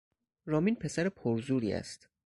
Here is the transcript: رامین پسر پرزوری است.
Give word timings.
رامین 0.45 0.75
پسر 0.75 1.09
پرزوری 1.09 1.73
است. 1.73 2.09